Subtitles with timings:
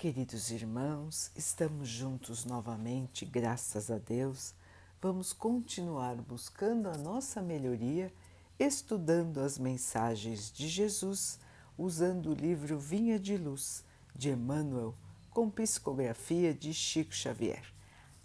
[0.00, 4.54] Queridos irmãos, estamos juntos novamente, graças a Deus.
[4.98, 8.10] Vamos continuar buscando a nossa melhoria,
[8.58, 11.38] estudando as mensagens de Jesus,
[11.76, 13.84] usando o livro Vinha de Luz,
[14.16, 14.94] de Emmanuel,
[15.28, 17.70] com psicografia de Chico Xavier.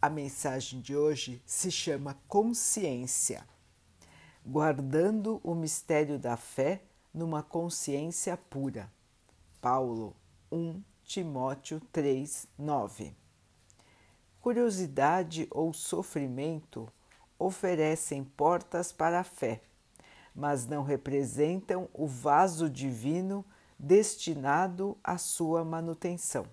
[0.00, 3.44] A mensagem de hoje se chama Consciência,
[4.46, 8.88] guardando o mistério da fé numa consciência pura.
[9.60, 10.14] Paulo
[10.52, 13.14] 1, Timóteo 3, 9.
[14.40, 16.92] Curiosidade ou sofrimento
[17.38, 19.62] oferecem portas para a fé,
[20.34, 23.44] mas não representam o vaso divino
[23.78, 26.44] destinado à sua manutenção.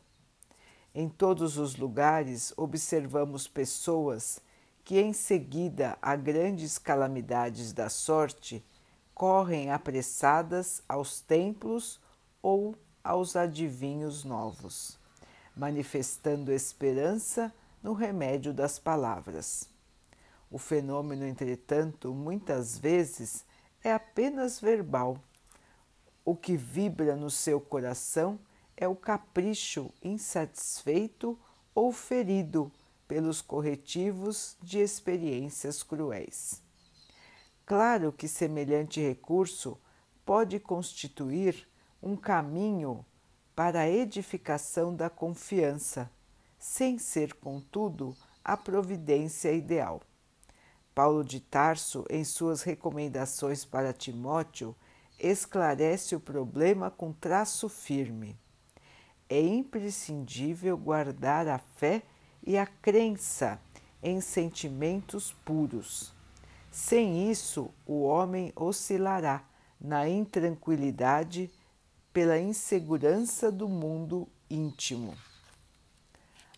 [0.93, 4.39] Em todos os lugares observamos pessoas
[4.83, 8.63] que, em seguida a grandes calamidades da sorte,
[9.15, 11.99] correm apressadas aos templos
[12.39, 14.97] ou aos adivinhos novos,
[15.55, 19.69] manifestando esperança no remédio das palavras.
[20.49, 23.45] O fenômeno, entretanto, muitas vezes
[23.83, 25.19] é apenas verbal.
[26.23, 28.39] O que vibra no seu coração
[28.77, 31.37] é o capricho insatisfeito
[31.75, 32.71] ou ferido
[33.07, 36.61] pelos corretivos de experiências cruéis.
[37.65, 39.77] Claro que semelhante recurso
[40.25, 41.67] pode constituir
[42.03, 43.05] um caminho
[43.55, 46.11] para a edificação da confiança,
[46.59, 50.01] sem ser, contudo, a providência ideal.
[50.93, 54.75] Paulo de Tarso, em suas recomendações para Timóteo,
[55.17, 58.37] esclarece o problema com traço firme.
[59.29, 62.03] É imprescindível guardar a fé
[62.45, 63.59] e a crença
[64.01, 66.13] em sentimentos puros.
[66.69, 69.43] Sem isso, o homem oscilará
[69.79, 71.49] na intranquilidade
[72.13, 75.17] pela insegurança do mundo íntimo.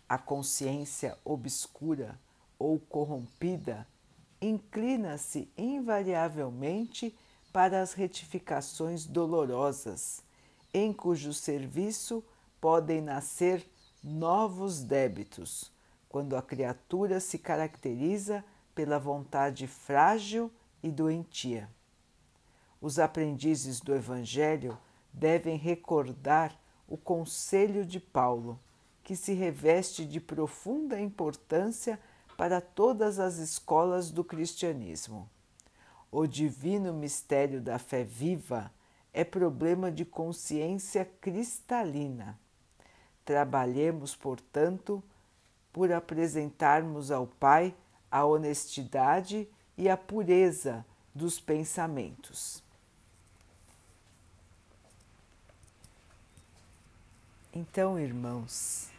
[0.07, 2.19] A consciência obscura
[2.59, 3.87] ou corrompida
[4.41, 7.15] inclina-se invariavelmente
[7.53, 10.21] para as retificações dolorosas,
[10.73, 12.21] em cujo serviço
[12.59, 13.65] podem nascer
[14.03, 15.71] novos débitos,
[16.09, 18.43] quando a criatura se caracteriza
[18.75, 20.51] pela vontade frágil
[20.83, 21.69] e doentia.
[22.81, 24.77] Os aprendizes do Evangelho
[25.17, 26.55] devem recordar
[26.87, 28.59] o conselho de Paulo,
[29.03, 31.99] que se reveste de profunda importância
[32.37, 35.29] para todas as escolas do cristianismo.
[36.11, 38.71] O divino mistério da fé viva
[39.13, 42.37] é problema de consciência cristalina.
[43.23, 45.01] Trabalhemos, portanto,
[45.71, 47.73] por apresentarmos ao Pai
[48.11, 52.64] a honestidade e a pureza dos pensamentos.
[57.57, 58.89] Então, irmãos,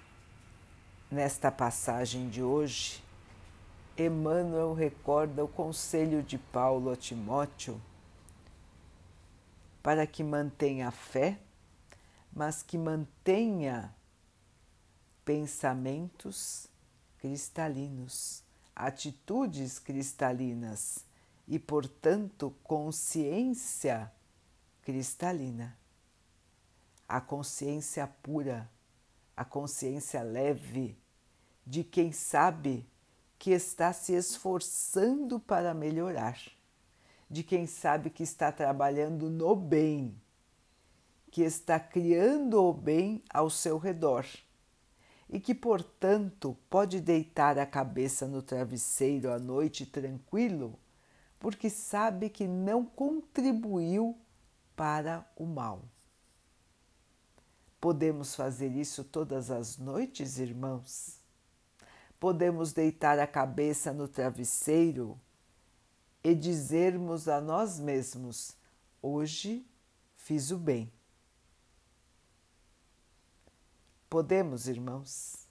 [1.10, 3.04] nesta passagem de hoje,
[3.98, 7.78] Emmanuel recorda o conselho de Paulo a Timóteo
[9.82, 11.38] para que mantenha a fé,
[12.32, 13.94] mas que mantenha
[15.22, 16.66] pensamentos
[17.18, 18.42] cristalinos,
[18.74, 21.04] atitudes cristalinas
[21.46, 24.10] e, portanto, consciência
[24.80, 25.76] cristalina
[27.08, 28.70] a consciência pura,
[29.36, 30.98] a consciência leve
[31.66, 32.86] de quem sabe
[33.38, 36.38] que está se esforçando para melhorar,
[37.28, 40.20] de quem sabe que está trabalhando no bem,
[41.30, 44.24] que está criando o bem ao seu redor
[45.28, 50.78] e que, portanto, pode deitar a cabeça no travesseiro à noite tranquilo,
[51.38, 54.16] porque sabe que não contribuiu
[54.74, 55.82] para o mal.
[57.80, 61.20] Podemos fazer isso todas as noites, irmãos?
[62.18, 65.20] Podemos deitar a cabeça no travesseiro
[66.24, 68.56] e dizermos a nós mesmos:
[69.02, 69.66] Hoje
[70.16, 70.90] fiz o bem.
[74.08, 75.46] Podemos, irmãos,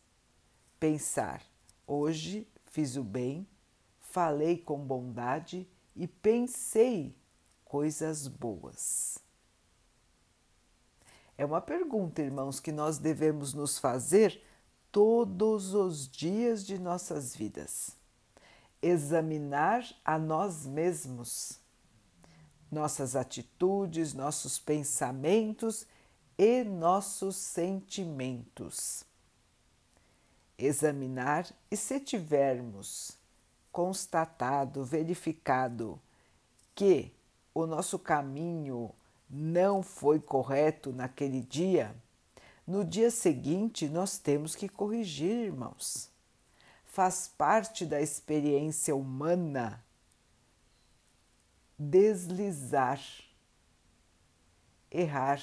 [0.80, 1.44] pensar:
[1.86, 3.48] Hoje fiz o bem,
[4.00, 7.16] falei com bondade e pensei
[7.64, 9.25] coisas boas.
[11.38, 14.42] É uma pergunta, irmãos, que nós devemos nos fazer
[14.92, 17.98] todos os dias de nossas vidas.
[18.82, 21.60] Examinar a nós mesmos,
[22.72, 25.86] nossas atitudes, nossos pensamentos
[26.38, 29.04] e nossos sentimentos.
[30.58, 33.18] Examinar e se tivermos
[33.74, 36.00] constatado, verificado
[36.74, 37.14] que
[37.54, 38.94] o nosso caminho
[39.30, 41.96] não foi correto naquele dia,
[42.66, 46.10] no dia seguinte nós temos que corrigir, irmãos.
[46.86, 49.84] Faz parte da experiência humana
[51.78, 53.02] deslizar,
[54.90, 55.42] errar,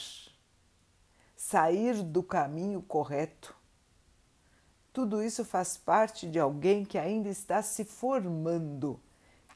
[1.37, 3.55] sair do caminho correto.
[4.93, 9.01] Tudo isso faz parte de alguém que ainda está se formando,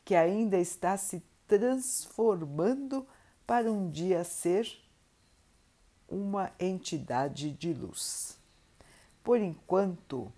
[0.05, 3.07] que ainda está se transformando
[3.47, 4.69] para um dia ser
[6.09, 8.39] uma entidade de luz.
[9.23, 10.33] Por enquanto,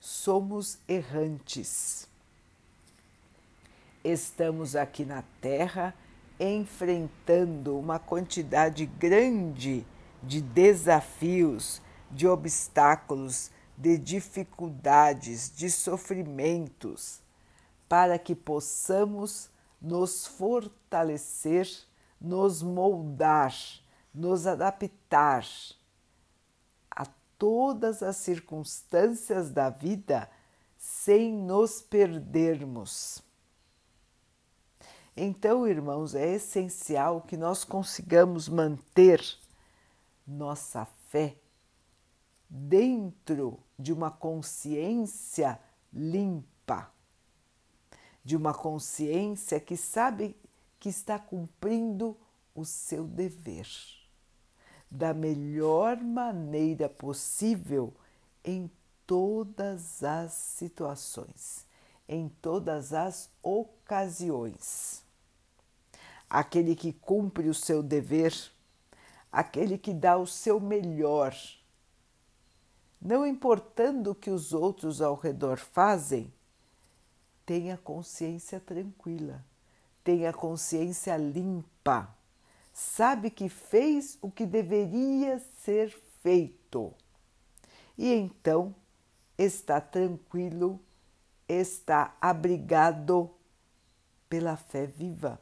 [0.00, 2.08] somos errantes.
[4.04, 5.94] Estamos aqui na Terra
[6.38, 9.84] enfrentando uma quantidade grande
[10.22, 11.80] de desafios,
[12.10, 17.20] de obstáculos, de dificuldades, de sofrimentos,
[17.88, 19.50] para que possamos
[19.80, 21.68] nos fortalecer,
[22.20, 23.52] nos moldar
[24.16, 25.44] nos adaptar
[26.90, 27.04] a
[27.38, 30.28] todas as circunstâncias da vida
[30.78, 33.22] sem nos perdermos.
[35.14, 39.22] Então, irmãos, é essencial que nós consigamos manter
[40.26, 41.36] nossa fé
[42.48, 45.60] dentro de uma consciência
[45.92, 46.90] limpa,
[48.24, 50.34] de uma consciência que sabe
[50.78, 52.16] que está cumprindo
[52.54, 53.66] o seu dever
[54.90, 57.92] da melhor maneira possível
[58.44, 58.70] em
[59.06, 61.66] todas as situações,
[62.08, 65.02] em todas as ocasiões.
[66.28, 68.34] Aquele que cumpre o seu dever,
[69.30, 71.34] aquele que dá o seu melhor,
[73.00, 76.32] não importando o que os outros ao redor fazem,
[77.44, 79.44] tenha consciência tranquila,
[80.06, 82.16] tenha consciência limpa.
[82.72, 85.90] Sabe que fez o que deveria ser
[86.22, 86.94] feito.
[87.98, 88.72] E então
[89.36, 90.78] está tranquilo,
[91.48, 93.28] está abrigado
[94.28, 95.40] pela fé viva,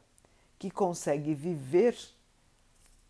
[0.58, 1.94] que consegue viver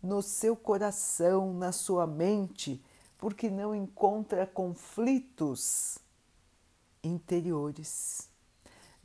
[0.03, 2.83] no seu coração, na sua mente,
[3.17, 5.99] porque não encontra conflitos
[7.01, 8.29] interiores,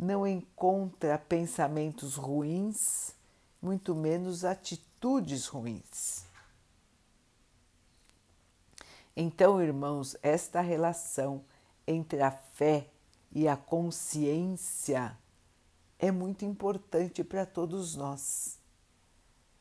[0.01, 3.15] não encontra pensamentos ruins,
[3.61, 6.25] muito menos atitudes ruins.
[9.15, 11.45] Então, irmãos, esta relação
[11.87, 12.87] entre a fé
[13.31, 15.15] e a consciência
[15.99, 18.59] é muito importante para todos nós.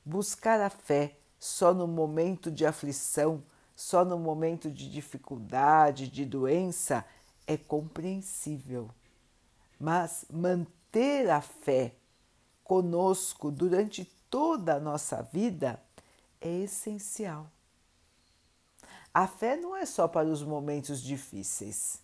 [0.06, 3.44] Buscar a fé só no momento de aflição,
[3.75, 7.06] só no momento de dificuldade, de doença,
[7.45, 8.89] é compreensível.
[9.80, 11.96] Mas manter a fé
[12.64, 15.81] conosco durante toda a nossa vida
[16.42, 17.50] é essencial.
[19.14, 22.00] A fé não é só para os momentos difíceis.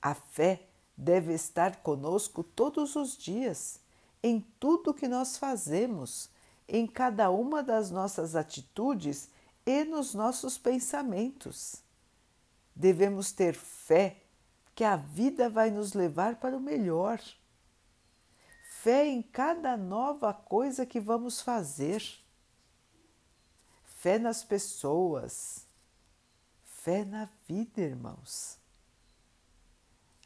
[0.00, 0.66] A fé
[0.96, 3.80] deve estar conosco todos os dias,
[4.22, 6.30] em tudo que nós fazemos,
[6.68, 9.28] em cada uma das nossas atitudes
[9.66, 11.76] e nos nossos pensamentos.
[12.74, 14.23] Devemos ter fé
[14.74, 17.20] que a vida vai nos levar para o melhor
[18.84, 22.04] fé em cada nova coisa que vamos fazer,
[23.82, 25.66] fé nas pessoas,
[26.66, 28.58] fé na vida, irmãos.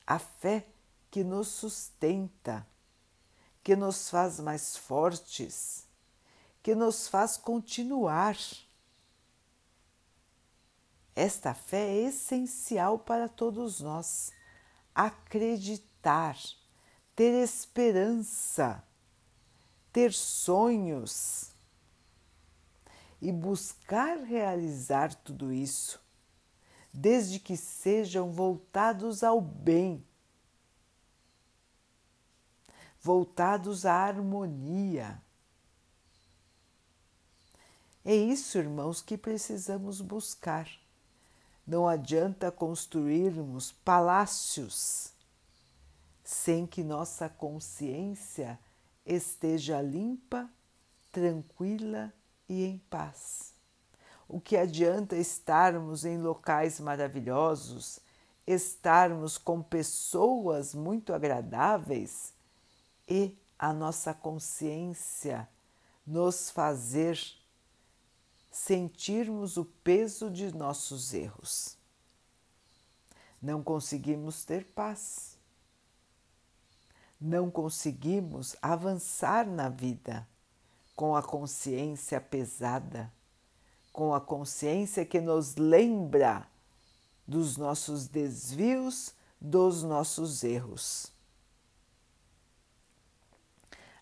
[0.05, 0.67] A fé
[1.09, 2.67] que nos sustenta,
[3.63, 5.87] que nos faz mais fortes,
[6.61, 8.37] que nos faz continuar.
[11.15, 14.33] Esta fé é essencial para todos nós.
[15.01, 16.37] Acreditar
[17.19, 18.81] ter esperança,
[19.93, 21.51] ter sonhos
[23.21, 26.01] e buscar realizar tudo isso,
[26.95, 30.07] desde que sejam voltados ao bem,
[33.01, 35.21] voltados à harmonia.
[38.05, 40.71] É isso, irmãos, que precisamos buscar.
[41.69, 45.13] Não adianta construirmos palácios
[46.25, 48.59] sem que nossa consciência
[49.05, 50.49] esteja limpa,
[51.13, 52.11] tranquila
[52.49, 53.53] e em paz.
[54.27, 58.01] O que adianta estarmos em locais maravilhosos,
[58.47, 62.33] estarmos com pessoas muito agradáveis
[63.07, 65.47] e a nossa consciência
[66.07, 67.19] nos fazer
[68.51, 71.77] sentirmos o peso de nossos erros.
[73.41, 75.39] Não conseguimos ter paz
[77.21, 80.27] não conseguimos avançar na vida
[80.95, 83.13] com a consciência pesada,
[83.93, 86.47] com a consciência que nos lembra
[87.27, 91.13] dos nossos desvios, dos nossos erros.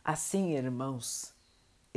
[0.04, 1.32] Assim, irmãos,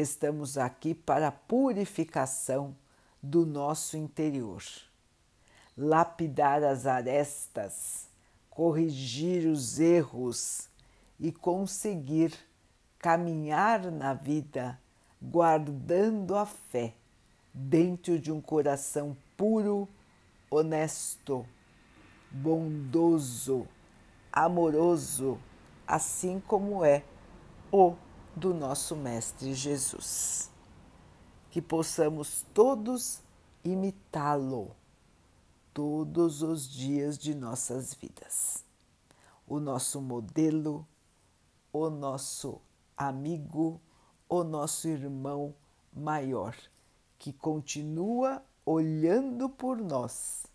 [0.01, 2.73] estamos aqui para a purificação
[3.21, 4.63] do nosso interior,
[5.77, 8.07] lapidar as arestas,
[8.49, 10.69] corrigir os erros
[11.19, 12.33] e conseguir
[12.97, 14.79] caminhar na vida
[15.21, 16.93] guardando a fé
[17.53, 19.85] dentro de um coração puro,
[20.49, 21.45] honesto,
[22.31, 23.67] bondoso,
[24.31, 25.37] amoroso,
[25.85, 27.03] assim como é
[27.69, 27.95] o
[28.39, 30.49] do nosso Mestre Jesus.
[31.51, 33.19] Que possamos todos
[33.63, 34.75] imitá-lo
[35.73, 38.63] todos os dias de nossas vidas.
[39.45, 40.87] O nosso modelo,
[41.73, 42.61] o nosso
[42.95, 43.81] amigo,
[44.27, 45.53] o nosso irmão
[45.91, 46.55] maior,
[47.17, 50.45] que continua olhando por nós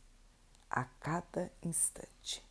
[0.71, 2.43] a cada instante.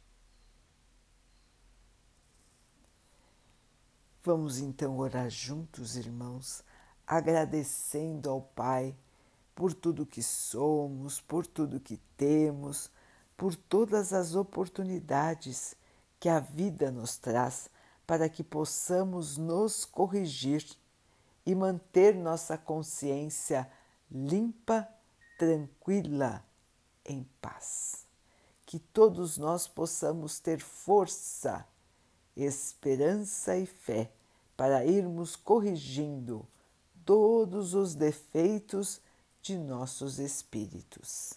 [4.26, 6.64] Vamos então orar juntos, irmãos,
[7.06, 8.96] agradecendo ao Pai
[9.54, 12.90] por tudo que somos, por tudo que temos,
[13.36, 15.76] por todas as oportunidades
[16.22, 17.70] que a vida nos traz
[18.08, 20.66] para que possamos nos corrigir
[21.46, 23.70] e manter nossa consciência
[24.10, 24.88] limpa,
[25.38, 26.42] tranquila,
[27.06, 28.08] em paz.
[28.66, 31.68] Que todos nós possamos ter força
[32.36, 34.10] esperança e fé
[34.56, 36.46] para irmos corrigindo
[37.06, 39.02] todos os defeitos
[39.42, 41.34] de nossos espíritos.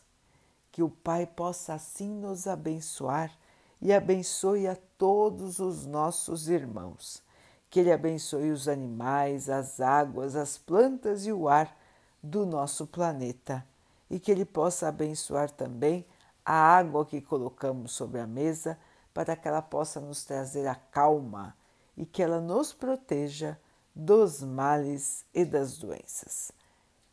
[0.71, 3.37] Que o Pai possa assim nos abençoar
[3.81, 7.23] e abençoe a todos os nossos irmãos.
[7.69, 11.77] Que Ele abençoe os animais, as águas, as plantas e o ar
[12.23, 13.67] do nosso planeta
[14.11, 16.07] e que Ele possa abençoar também
[16.45, 18.79] a água que colocamos sobre a mesa
[19.17, 21.57] para que ela possa nos trazer a calma
[21.97, 23.59] e que ela nos proteja
[23.95, 26.53] dos males e das doenças.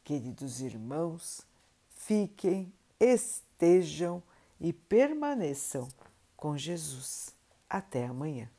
[0.04, 1.48] Queridos irmãos,
[1.88, 4.22] fiquem, estejam
[4.60, 5.88] e permaneçam
[6.36, 7.34] com Jesus.
[7.70, 8.50] Até amanhã.